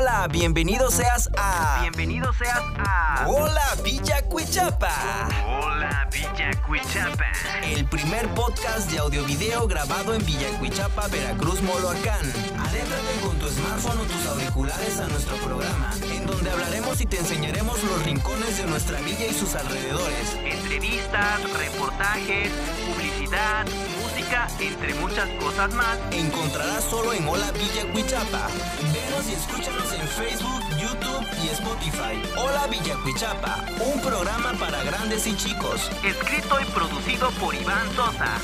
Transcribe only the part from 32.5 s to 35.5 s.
Villa Cuichapa, un programa para grandes y